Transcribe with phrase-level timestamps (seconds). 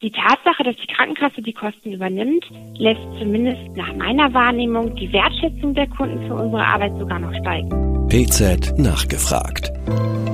[0.00, 2.44] Die Tatsache, dass die Krankenkasse die Kosten übernimmt,
[2.76, 8.06] lässt zumindest nach meiner Wahrnehmung die Wertschätzung der Kunden für unsere Arbeit sogar noch steigen.
[8.06, 9.72] PZ nachgefragt.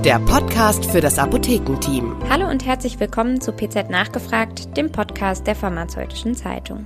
[0.05, 2.15] Der Podcast für das Apothekenteam.
[2.29, 6.85] Hallo und herzlich willkommen zu PZ nachgefragt, dem Podcast der Pharmazeutischen Zeitung.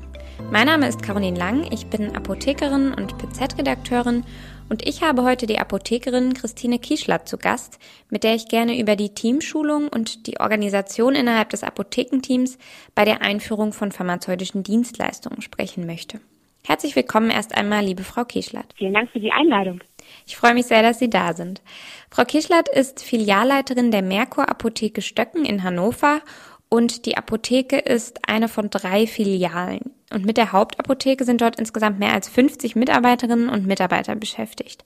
[0.52, 4.22] Mein Name ist Caroline Lang, ich bin Apothekerin und PZ-Redakteurin
[4.69, 7.79] und ich habe heute die Apothekerin Christine Kieschlatt zu Gast,
[8.11, 12.59] mit der ich gerne über die Teamschulung und die Organisation innerhalb des Apothekenteams
[12.95, 16.21] bei der Einführung von pharmazeutischen Dienstleistungen sprechen möchte.
[16.67, 18.75] Herzlich willkommen erst einmal, liebe Frau Kieschlatt.
[18.76, 19.81] Vielen Dank für die Einladung.
[20.26, 21.62] Ich freue mich sehr, dass Sie da sind.
[22.11, 26.21] Frau Kieschlatt ist Filialleiterin der Merkur Apotheke Stöcken in Hannover
[26.68, 29.97] und die Apotheke ist eine von drei Filialen.
[30.11, 34.84] Und mit der Hauptapotheke sind dort insgesamt mehr als 50 Mitarbeiterinnen und Mitarbeiter beschäftigt.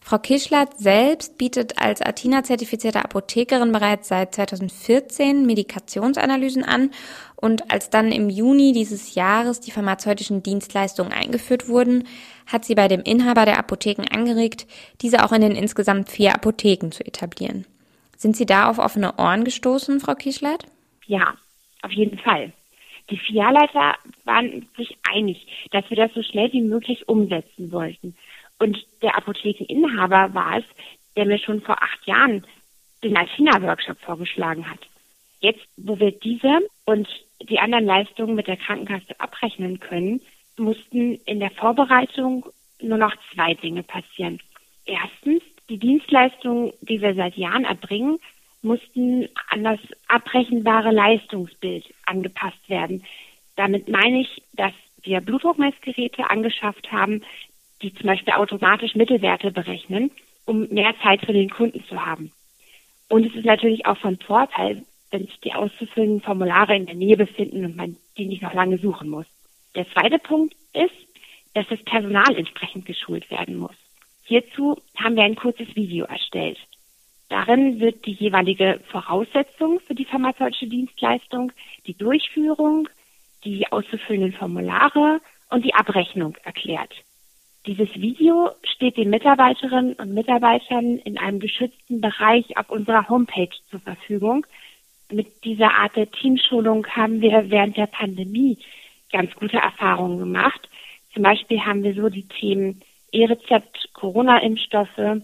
[0.00, 6.90] Frau Kischlatt selbst bietet als Athena-zertifizierte Apothekerin bereits seit 2014 Medikationsanalysen an
[7.36, 12.06] und als dann im Juni dieses Jahres die pharmazeutischen Dienstleistungen eingeführt wurden,
[12.46, 14.66] hat sie bei dem Inhaber der Apotheken angeregt,
[15.02, 17.66] diese auch in den insgesamt vier Apotheken zu etablieren.
[18.16, 20.64] Sind Sie da auf offene Ohren gestoßen, Frau Kischlatt?
[21.06, 21.34] Ja,
[21.82, 22.52] auf jeden Fall.
[23.10, 28.16] Die Filialleiter waren sich einig, dass wir das so schnell wie möglich umsetzen wollten.
[28.58, 30.64] Und der Apothekeninhaber war es,
[31.16, 32.44] der mir schon vor acht Jahren
[33.02, 34.80] den Alcina-Workshop vorgeschlagen hat.
[35.40, 37.08] Jetzt, wo wir diese und
[37.42, 40.20] die anderen Leistungen mit der Krankenkasse abrechnen können,
[40.56, 42.46] mussten in der Vorbereitung
[42.80, 44.40] nur noch zwei Dinge passieren.
[44.84, 48.18] Erstens, die Dienstleistungen, die wir seit Jahren erbringen,
[48.62, 49.78] mussten an das
[50.08, 53.04] abrechenbare Leistungsbild angepasst werden.
[53.56, 57.22] Damit meine ich, dass wir Blutdruckmessgeräte angeschafft haben,
[57.82, 60.10] die zum Beispiel automatisch Mittelwerte berechnen,
[60.44, 62.32] um mehr Zeit für den Kunden zu haben.
[63.08, 67.16] Und es ist natürlich auch von Vorteil, wenn sich die auszufüllenden Formulare in der Nähe
[67.16, 69.26] befinden und man die nicht noch lange suchen muss.
[69.74, 70.94] Der zweite Punkt ist,
[71.54, 73.76] dass das Personal entsprechend geschult werden muss.
[74.24, 76.58] Hierzu haben wir ein kurzes Video erstellt.
[77.28, 81.52] Darin wird die jeweilige Voraussetzung für die pharmazeutische Dienstleistung,
[81.86, 82.88] die Durchführung,
[83.44, 86.94] die auszufüllenden Formulare und die Abrechnung erklärt.
[87.66, 93.80] Dieses Video steht den Mitarbeiterinnen und Mitarbeitern in einem geschützten Bereich auf unserer Homepage zur
[93.80, 94.46] Verfügung.
[95.10, 98.58] Mit dieser Art der Teamschulung haben wir während der Pandemie
[99.12, 100.68] ganz gute Erfahrungen gemacht.
[101.12, 102.80] Zum Beispiel haben wir so die Themen
[103.12, 105.22] E-Rezept, Corona-Impfstoffe,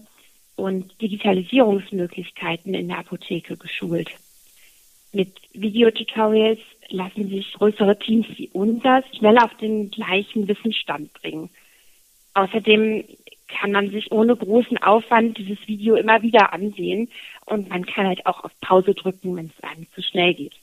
[0.55, 4.09] und Digitalisierungsmöglichkeiten in der Apotheke geschult.
[5.11, 11.49] Mit Videotutorials lassen sich größere Teams wie unseres schnell auf den gleichen Wissensstand bringen.
[12.33, 13.05] Außerdem
[13.47, 17.09] kann man sich ohne großen Aufwand dieses Video immer wieder ansehen
[17.45, 20.53] und man kann halt auch auf Pause drücken, wenn es einem zu schnell geht.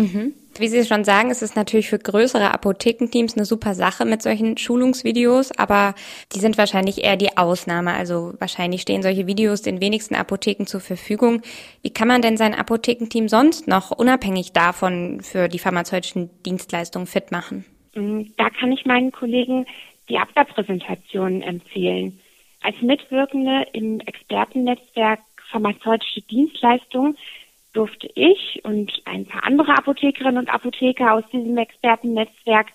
[0.00, 0.32] Mhm.
[0.58, 4.56] Wie Sie schon sagen, ist es natürlich für größere Apothekenteams eine super Sache mit solchen
[4.56, 5.94] Schulungsvideos, aber
[6.34, 7.92] die sind wahrscheinlich eher die Ausnahme.
[7.92, 11.42] Also wahrscheinlich stehen solche Videos den wenigsten Apotheken zur Verfügung.
[11.82, 17.30] Wie kann man denn sein Apothekenteam sonst noch unabhängig davon für die pharmazeutischen Dienstleistungen fit
[17.30, 17.64] machen?
[17.94, 18.32] Mhm.
[18.36, 19.66] Da kann ich meinen Kollegen
[20.08, 22.18] die Abda-Präsentationen empfehlen.
[22.62, 27.16] Als Mitwirkende im Expertennetzwerk pharmazeutische Dienstleistungen
[27.72, 32.68] durfte ich und ein paar andere Apothekerinnen und Apotheker aus diesem Expertennetzwerk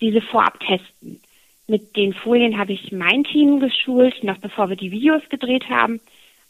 [0.00, 1.20] diese vorab testen.
[1.66, 6.00] Mit den Folien habe ich mein Team geschult, noch bevor wir die Videos gedreht haben.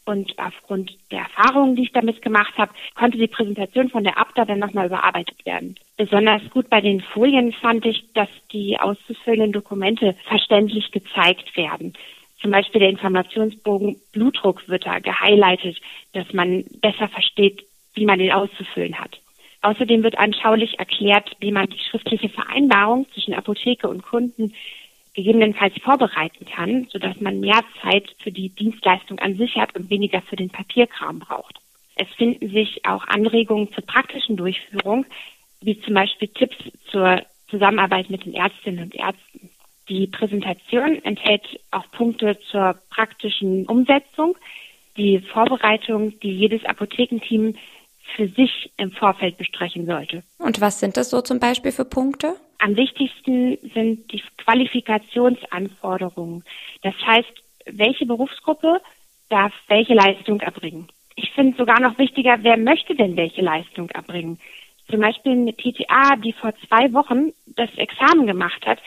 [0.07, 4.45] Und aufgrund der Erfahrungen, die ich damit gemacht habe, konnte die Präsentation von der Abda
[4.45, 5.75] dann nochmal überarbeitet werden.
[5.97, 11.93] Besonders gut bei den Folien fand ich, dass die auszufüllenden Dokumente verständlich gezeigt werden.
[12.39, 15.81] Zum Beispiel der Informationsbogen Blutdruck wird da gehighlightet,
[16.13, 19.19] dass man besser versteht, wie man den auszufüllen hat.
[19.61, 24.53] Außerdem wird anschaulich erklärt, wie man die schriftliche Vereinbarung zwischen Apotheke und Kunden
[25.15, 30.21] gegebenenfalls vorbereiten kann, sodass man mehr Zeit für die Dienstleistung an sich hat und weniger
[30.21, 31.55] für den Papierkram braucht.
[31.95, 35.05] Es finden sich auch Anregungen zur praktischen Durchführung,
[35.61, 36.57] wie zum Beispiel Tipps
[36.91, 39.49] zur Zusammenarbeit mit den Ärztinnen und Ärzten.
[39.87, 44.37] Die Präsentation enthält auch Punkte zur praktischen Umsetzung,
[44.97, 47.55] die Vorbereitung, die jedes Apothekenteam
[48.15, 50.23] für sich im Vorfeld besprechen sollte.
[50.37, 52.35] Und was sind das so zum Beispiel für Punkte?
[52.59, 56.43] Am wichtigsten sind die Qualifikationsanforderungen.
[56.81, 57.33] Das heißt,
[57.65, 58.81] welche Berufsgruppe
[59.29, 60.87] darf welche Leistung erbringen.
[61.15, 64.39] Ich finde sogar noch wichtiger, wer möchte denn welche Leistung erbringen.
[64.89, 68.79] Zum Beispiel eine PTA, die vor zwei Wochen das Examen gemacht hat,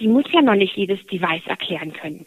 [0.00, 2.26] die muss ja noch nicht jedes Device erklären können.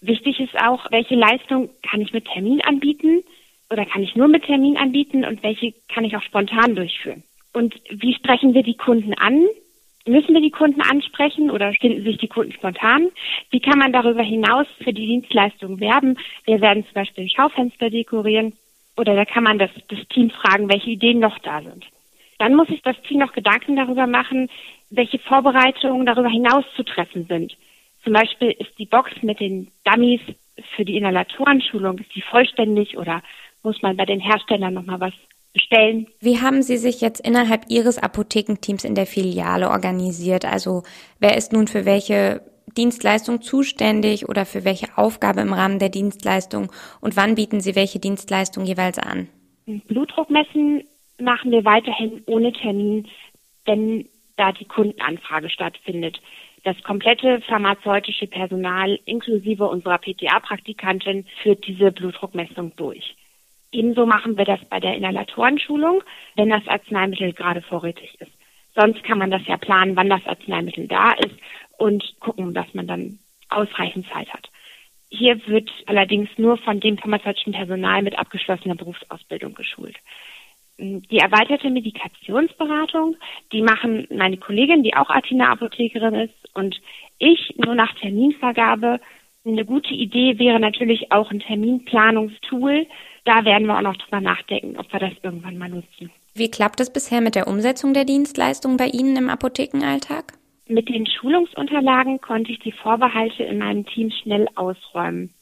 [0.00, 3.24] Wichtig ist auch, welche Leistung kann ich mit Termin anbieten
[3.70, 7.22] oder kann ich nur mit Termin anbieten und welche kann ich auch spontan durchführen.
[7.52, 9.46] Und wie sprechen wir die Kunden an?
[10.06, 13.08] Müssen wir die Kunden ansprechen oder finden sich die Kunden spontan?
[13.50, 16.16] Wie kann man darüber hinaus für die Dienstleistung werben?
[16.44, 18.52] Wir werden zum Beispiel Schaufenster dekorieren
[18.96, 21.86] oder da kann man das, das Team fragen, welche Ideen noch da sind.
[22.38, 24.48] Dann muss sich das Team noch Gedanken darüber machen,
[24.90, 27.56] welche Vorbereitungen darüber hinaus zu treffen sind.
[28.04, 30.20] Zum Beispiel ist die Box mit den Dummies
[30.76, 33.22] für die Inhalatorenschulung, ist die vollständig oder
[33.62, 35.12] muss man bei den Herstellern nochmal was
[35.52, 36.06] bestellen.
[36.20, 40.44] Wie haben Sie sich jetzt innerhalb Ihres Apothekenteams in der Filiale organisiert?
[40.44, 40.82] Also
[41.18, 42.42] wer ist nun für welche
[42.76, 46.70] Dienstleistung zuständig oder für welche Aufgabe im Rahmen der Dienstleistung
[47.00, 49.28] und wann bieten Sie welche Dienstleistung jeweils an?
[49.66, 50.84] Blutdruckmessen
[51.18, 53.08] machen wir weiterhin ohne Termin,
[53.64, 56.20] wenn da die Kundenanfrage stattfindet.
[56.64, 63.16] Das komplette pharmazeutische Personal inklusive unserer PTA-Praktikantin führt diese Blutdruckmessung durch.
[63.76, 66.02] Ebenso machen wir das bei der Inhalatorenschulung,
[66.34, 68.32] wenn das Arzneimittel gerade vorrätig ist.
[68.74, 71.36] Sonst kann man das ja planen, wann das Arzneimittel da ist
[71.76, 73.18] und gucken, dass man dann
[73.50, 74.48] ausreichend Zeit hat.
[75.10, 79.96] Hier wird allerdings nur von dem pharmazeutischen Personal mit abgeschlossener Berufsausbildung geschult.
[80.78, 83.16] Die erweiterte Medikationsberatung,
[83.52, 86.80] die machen meine Kollegin, die auch Athena-Apothekerin ist, und
[87.18, 89.00] ich nur nach Terminvergabe.
[89.46, 92.86] Eine gute Idee wäre natürlich auch ein Terminplanungstool,
[93.24, 96.10] da werden wir auch noch drüber nachdenken, ob wir das irgendwann mal nutzen.
[96.34, 100.32] Wie klappt es bisher mit der Umsetzung der Dienstleistung bei Ihnen im Apothekenalltag?
[100.66, 105.32] Mit den Schulungsunterlagen konnte ich die Vorbehalte in meinem Team schnell ausräumen.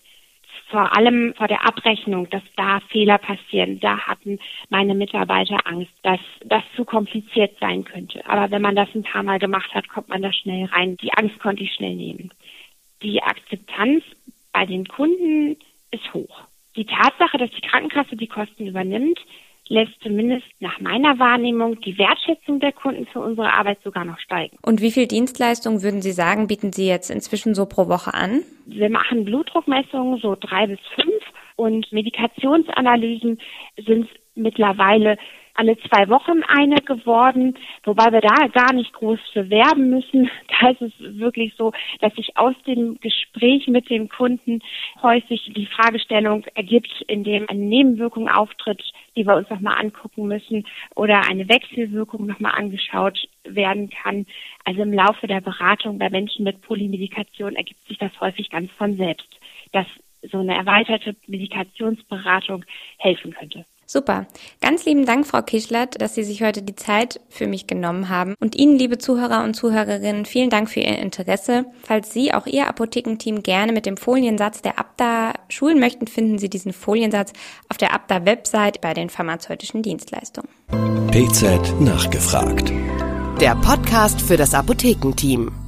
[0.69, 3.81] Vor allem vor der Abrechnung, dass da Fehler passieren.
[3.81, 8.21] Da hatten meine Mitarbeiter Angst, dass das zu kompliziert sein könnte.
[8.27, 10.97] Aber wenn man das ein paar Mal gemacht hat, kommt man da schnell rein.
[10.99, 12.31] Die Angst konnte ich schnell nehmen.
[13.05, 14.03] Die Akzeptanz
[14.53, 15.57] bei den Kunden
[15.91, 16.41] ist hoch.
[16.75, 19.21] Die Tatsache, dass die Krankenkasse die Kosten übernimmt,
[19.69, 24.57] lässt zumindest nach meiner Wahrnehmung die Wertschätzung der Kunden für unsere Arbeit sogar noch steigen.
[24.63, 28.43] Und wie viel Dienstleistungen würden Sie sagen, bieten Sie jetzt inzwischen so pro Woche an?
[28.67, 31.23] Wir machen Blutdruckmessungen so drei bis fünf
[31.57, 33.39] und Medikationsanalysen
[33.77, 35.19] sind mittlerweile
[35.55, 40.31] alle zwei Wochen eine geworden, wobei wir da gar nicht groß bewerben müssen.
[40.61, 44.61] Da ist es wirklich so, dass sich aus dem Gespräch mit dem Kunden
[45.03, 48.83] häufig die Fragestellung ergibt, in dem eine Nebenwirkung auftritt,
[49.17, 50.65] die wir uns nochmal angucken müssen
[50.95, 54.27] oder eine Wechselwirkung nochmal angeschaut werden kann.
[54.65, 58.97] Also im Laufe der Beratung bei Menschen mit Polymedikation ergibt sich das häufig ganz von
[58.97, 59.29] selbst,
[59.73, 59.87] dass
[60.31, 62.65] so eine erweiterte Medikationsberatung
[62.99, 63.67] helfen könnte.
[63.87, 64.27] Super.
[64.61, 68.35] Ganz lieben Dank, Frau Kischlert, dass Sie sich heute die Zeit für mich genommen haben.
[68.41, 71.67] Und Ihnen, liebe Zuhörer und Zuhörerinnen, vielen Dank für Ihr Interesse.
[71.83, 76.49] Falls Sie auch Ihr Apothekenteam gerne mit dem Foliensatz der Abda schulen möchten, finden Sie
[76.49, 77.33] diesen Foliensatz
[77.69, 80.49] auf der Abda-Website bei den pharmazeutischen Dienstleistungen.
[81.11, 82.73] PZ nachgefragt.
[83.41, 85.64] Der Podcast für das Apothekenteam.